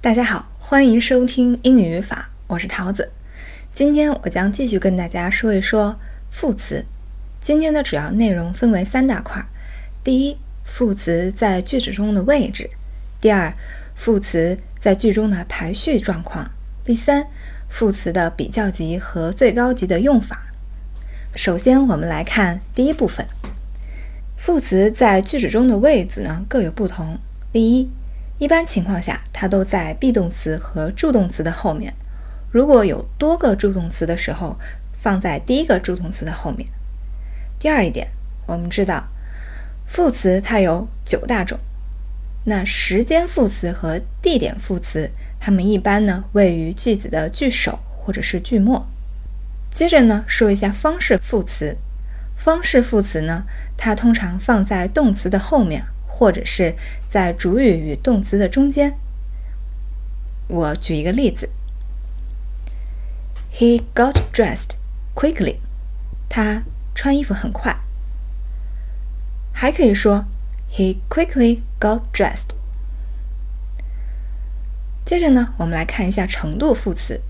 [0.00, 3.10] 大家好，欢迎收听英语语法，我是桃子。
[3.72, 5.98] 今天我将继续跟大家说一说
[6.30, 6.84] 副词。
[7.40, 9.44] 今天的主要内容分为三大块：
[10.04, 12.68] 第一，副词在句子中的位置；
[13.20, 13.52] 第二，
[13.96, 16.44] 副词在句中的排序状况；
[16.84, 17.26] 第三，
[17.68, 20.52] 副词的比较级和最高级的用法。
[21.34, 23.26] 首先，我们来看第一部分。
[24.36, 27.18] 副词在句子中的位置呢各有不同。
[27.50, 27.90] 第一，
[28.38, 31.94] 一般情况下，它都在 be 动词和助动词的后面。
[32.50, 34.58] 如果有多个助动词的时候，
[35.00, 36.68] 放在第一个助动词的后面。
[37.58, 38.08] 第二一点，
[38.46, 39.08] 我们知道
[39.86, 41.58] 副词它有九大种。
[42.44, 45.10] 那时间副词和地点副词，
[45.40, 48.86] 它们一般呢位于句子的句首或者是句末。
[49.70, 51.76] 接着呢说一下方式副词。
[52.36, 53.44] 方式副词呢，
[53.76, 55.86] 它通常放在动词的后面，
[56.18, 56.74] 或者是
[57.06, 58.98] 在主语与动词的中间。
[60.48, 61.50] 我举一个例子
[63.52, 64.76] ：He got dressed
[65.14, 65.56] quickly。
[66.30, 66.62] 他
[66.94, 67.76] 穿衣服很快。
[69.52, 70.24] 还可以说
[70.72, 72.56] ：He quickly got dressed。
[75.04, 77.20] 接着呢，我们来看一下程度副词。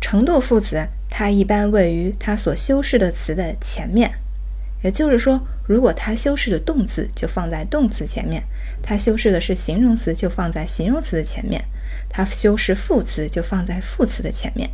[0.00, 4.18] 程度副词，它一般位于它所修饰的词的前面。
[4.82, 8.42] 也就是说，如果它修饰的动词就放在动词前面，
[8.82, 11.64] 它修饰的是形容词就放在形容词的前面，
[12.08, 14.70] 它修饰副词就放在副词的前面。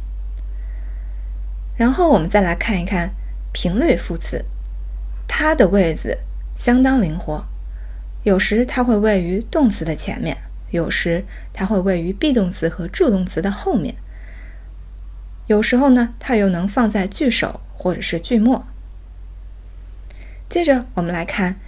[1.76, 3.14] 然后我们再来看一看
[3.52, 4.46] 频率副词，
[5.28, 6.18] 它的位置
[6.56, 7.44] 相当灵活，
[8.22, 10.36] 有时它会位于动词的前面，
[10.70, 13.94] 有时它会位于 be 动词和助动词的后面，
[15.48, 18.66] 有时候呢，它又能放在句首或者是句末。
[20.48, 21.60] 接着我们来看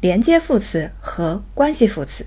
[0.00, 2.26] 连接副词和关系副词。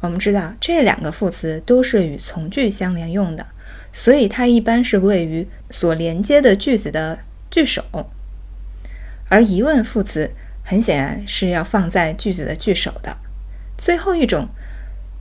[0.00, 3.46] 我们知道这两个副词都是与从句相连用的，
[3.92, 7.84] 所以它一般是位于所连接的句子的句首。
[9.28, 13.16] 而疑问副词很显然是要放在句子的句首的。
[13.78, 14.48] 最后一种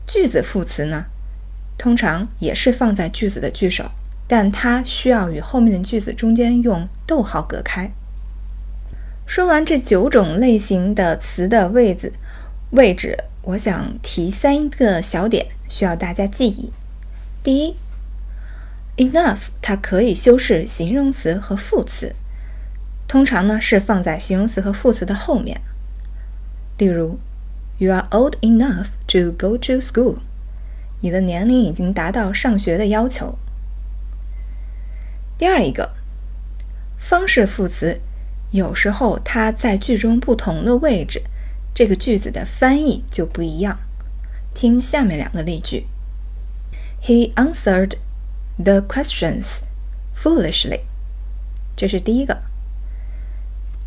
[0.06, 1.06] 句子副词呢，
[1.78, 3.92] 通常也是放在句子的句首，
[4.28, 7.92] 但它需要与后面的句子中间用逗号隔开。
[9.26, 12.14] 说完这九种类型的词的位置，
[12.70, 16.72] 位置，我想提三个小点，需要大家记忆。
[17.44, 17.76] 第一
[18.98, 22.16] ，enough 它可以修饰形容词和副词，
[23.08, 25.60] 通常呢是放在形容词和副词的后面。
[26.78, 27.20] 例如
[27.78, 30.18] ，You are old enough to go to school。
[31.02, 33.38] 你的年龄已经达到上学的要求。
[35.38, 35.92] 第二一个，
[37.00, 38.00] 方式副词。
[38.56, 41.22] 有时候它在句中不同的位置，
[41.74, 43.78] 这个句子的翻译就不一样。
[44.54, 45.88] 听下面两个例句
[47.04, 47.96] ：He answered
[48.58, 49.58] the questions
[50.18, 50.80] foolishly。
[51.76, 52.44] 这是第一个。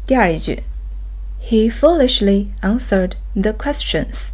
[0.04, 0.64] 第二一句
[1.42, 4.32] ：He foolishly answered the questions。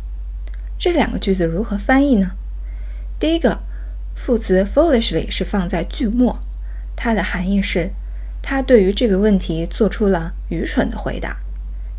[0.76, 2.32] 这两个句子如何翻译呢？
[3.20, 3.60] 第一个
[4.16, 6.40] 副词 foolishly 是放在句末，
[6.96, 7.92] 它的含义是。
[8.47, 11.38] 他对于这个问题做出了愚蠢的回答，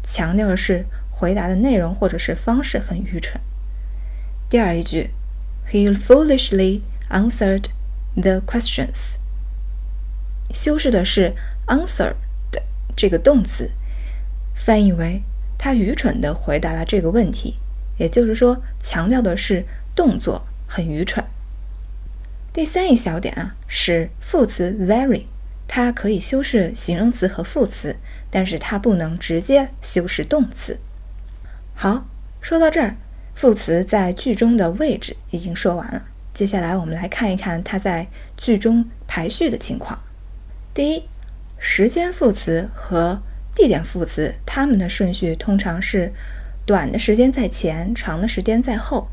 [0.03, 3.41] 强调的是回答的内容或者是方式很愚蠢。
[4.47, 5.09] 第二一句
[5.67, 7.69] ，He foolishly answered
[8.13, 9.15] the questions，
[10.51, 11.33] 修饰的是
[11.65, 12.13] answer
[12.51, 12.61] 的
[12.95, 13.71] 这个动词，
[14.53, 15.23] 翻译为
[15.57, 17.55] 他愚蠢的回答了这个问题，
[17.97, 21.25] 也就是说，强调的是动作很愚蠢。
[22.53, 25.23] 第三一小点啊，是副词 very。
[25.67, 27.97] 它可以修饰形容词和副词，
[28.29, 30.79] 但是它不能直接修饰动词。
[31.73, 32.07] 好，
[32.39, 32.95] 说到这儿，
[33.33, 36.05] 副词在句中的位置已经说完了。
[36.33, 40.01] 接下来我们来看一看它在句中排序的情况。
[40.73, 41.03] 第一，
[41.57, 43.21] 时间副词和
[43.53, 46.13] 地点副词，它们的顺序通常是
[46.65, 49.07] 短的时间在前，长的时间在后，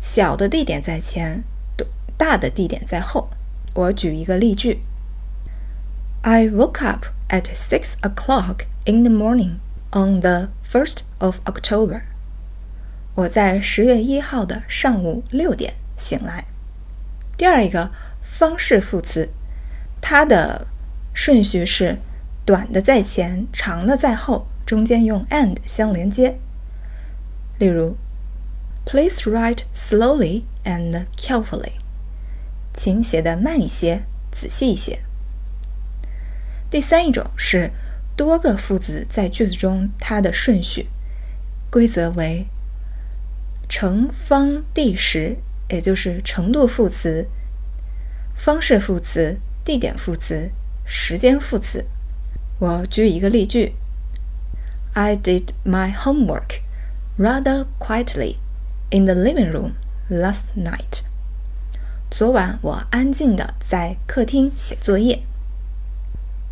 [0.00, 1.44] 小的地点在前，
[2.18, 3.30] 大的地点在后。
[3.74, 4.80] 我举一个例句。
[6.28, 9.60] I woke up at six o'clock in the morning
[9.92, 12.02] on the first of October.
[13.14, 16.46] 我在十月一号的上午六点醒来。
[17.36, 17.92] 第二一个
[18.24, 19.30] 方式副词，
[20.00, 20.66] 它的
[21.14, 22.00] 顺序是
[22.44, 26.40] 短的在前，长的在后，中间用 and 相连接。
[27.58, 27.96] 例如
[28.84, 31.74] ，Please write slowly and carefully.
[32.74, 35.05] 请写的慢一些，仔细一些。
[36.68, 37.70] 第三一种是
[38.16, 40.88] 多个副词在句子中，它的顺序
[41.70, 42.46] 规则为：
[43.68, 45.36] 乘方第十
[45.68, 47.28] 也就是程度副词、
[48.36, 50.50] 方式副词、地点副词、
[50.84, 51.86] 时间副词。
[52.58, 53.74] 我举一个例句
[54.94, 56.60] ：I did my homework
[57.16, 58.36] rather quietly
[58.90, 59.72] in the living room
[60.10, 61.02] last night.
[62.10, 65.22] 昨晚我安静的在客厅写作业。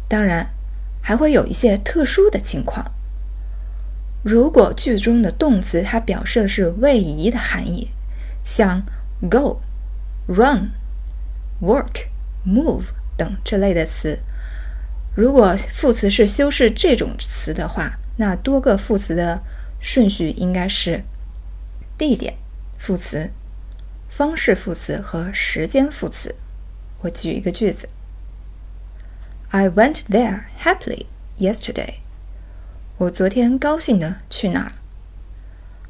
[0.08, 0.50] 当然，
[1.00, 2.92] 还会有一些特殊的情况。
[4.22, 7.90] 如果句中的动词它表示的是位移的含义，
[8.42, 8.82] 像
[9.30, 9.60] go、
[10.26, 10.70] run、
[11.60, 12.06] work、
[12.46, 12.84] move
[13.16, 14.20] 等这类的词，
[15.14, 19.42] 如果副词是修饰这种词的话，那多个副词的
[19.80, 21.04] 顺序应该是
[21.98, 22.34] 地点
[22.78, 23.30] 副词、
[24.08, 26.34] 方式副词和时间副词。
[27.00, 27.88] 我举一个句子
[29.54, 31.06] ：I went there happily
[31.38, 31.98] yesterday.
[32.98, 34.72] 我昨天高兴的去哪儿了？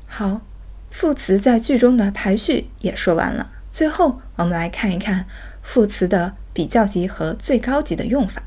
[0.07, 0.43] 好，
[0.91, 3.53] 副词在句中的排序也说完了。
[3.73, 5.25] 最后，我们来看一看
[5.63, 8.43] 副词的比较级和最高级的用法。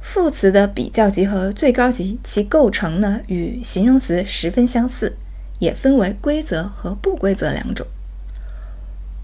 [0.00, 5.16] 副词的比较级和最高级，其构成呢与形容词十分相似，
[5.58, 7.84] 也分为规则和不规则两种。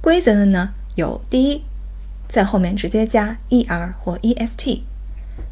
[0.01, 1.63] 规则的呢有第一，
[2.29, 4.83] 在后面直接加 er 或 est，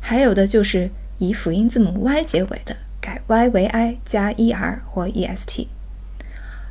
[0.00, 0.90] 还有的就是。
[1.18, 5.66] 以辅音字母 y 结尾的，改 y 为 i 加 er 或 est。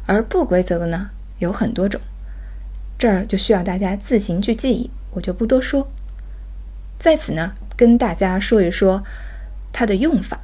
[0.06, 2.00] 而不规则的呢，有很多种，
[2.95, 5.88] 这儿就需要大家自行去记忆，我就不多说。
[7.00, 9.04] 在此呢，跟大家说一说
[9.74, 10.42] 它的用法。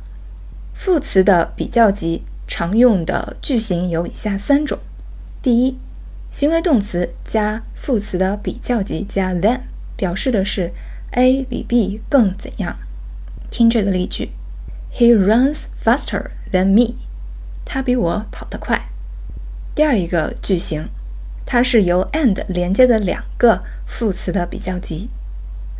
[0.73, 4.79] 副词的比较级常用的句型有以下三种：
[5.43, 5.77] 第一，
[6.31, 9.61] 行为动词加副词的比较级加 than，
[9.95, 10.73] 表示的是
[11.11, 12.79] A 比 B 更怎样。
[13.49, 14.31] 听这个例句
[14.93, 16.95] ：He runs faster than me。
[17.65, 18.89] 他比我跑得快。
[19.75, 20.89] 第二一个句型，
[21.45, 25.09] 它是由 and 连接的两个副词的比较级，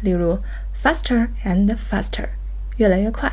[0.01, 0.39] 例如
[0.83, 2.29] faster and faster，
[2.77, 3.31] 越来越快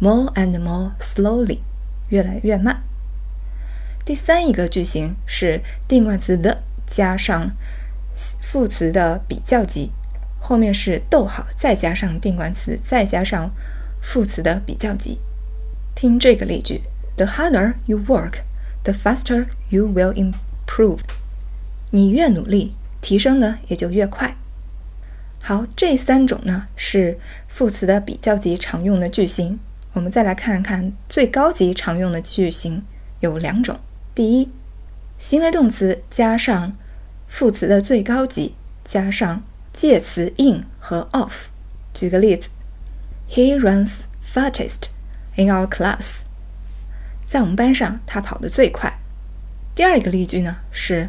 [0.00, 1.60] ；more and more slowly，
[2.08, 2.82] 越来越慢。
[4.04, 7.52] 第三一个句型是定冠词 the 加上
[8.40, 9.92] 副词的比较级。
[10.44, 13.52] 后面是逗号，再加上定冠词，再加上
[14.02, 15.20] 副词的比较级。
[15.94, 16.82] 听这个例句
[17.16, 18.40] ：The harder you work,
[18.82, 20.98] the faster you will improve。
[21.90, 24.36] 你越努力，提升的也就越快。
[25.40, 29.60] 好，这三种呢是副词的比较级常用的句型。
[29.92, 32.82] 我们再来看看最高级常用的句型
[33.20, 33.78] 有两种。
[34.12, 34.50] 第一，
[35.20, 36.76] 行为动词加上
[37.28, 39.44] 副词的最高级，加上。
[39.72, 41.48] 介词 in 和 of。
[41.94, 42.48] 举个例子
[43.28, 44.90] ，He runs fastest
[45.36, 46.20] in our class。
[47.26, 48.98] 在我们班上，他跑得最快。
[49.74, 51.08] 第二个例句呢是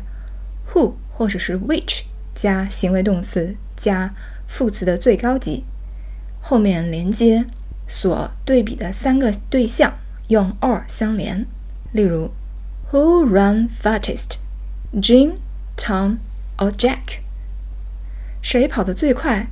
[0.71, 4.15] who 或者是 which 加行为动词加
[4.47, 5.65] 副词的最高级，
[6.41, 7.45] 后面连接
[7.87, 9.93] 所对比的三个对象，
[10.29, 11.45] 用 or 相连。
[11.91, 12.31] 例如
[12.91, 15.33] ，Who run fastest？Jim,
[15.75, 16.19] Tom
[16.57, 17.22] or Jack？
[18.43, 19.47] 谁跑得最快？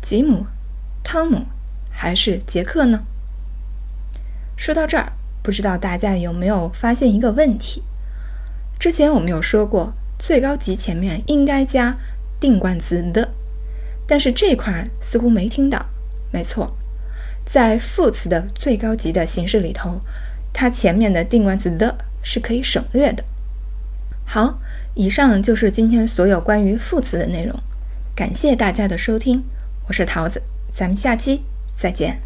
[0.00, 0.46] 吉姆、
[1.02, 1.46] 汤姆
[1.90, 3.02] 还是杰克呢？
[4.56, 7.82] 说到这儿，不知道大家有没有发现一个问题？
[8.78, 11.98] 之前我们有说过，最高级前面应该加
[12.38, 13.30] 定冠词 the，
[14.06, 15.86] 但是这块似乎没听到。
[16.30, 16.76] 没错，
[17.44, 20.00] 在副词的最高级的形式里头，
[20.52, 23.24] 它前面的定冠词 the 是可以省略的。
[24.24, 24.60] 好，
[24.94, 27.60] 以上就是今天所有关于副词的内容。
[28.22, 29.42] 感谢大家的收听，
[29.88, 30.40] 我是桃子，
[30.72, 31.42] 咱们下期
[31.76, 32.16] 再见。